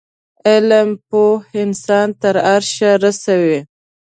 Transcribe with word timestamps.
علم 0.49 0.89
پوه 1.09 1.37
انسان 1.61 2.07
تر 2.21 2.35
عرشه 2.51 2.91
رسوی 3.03 3.59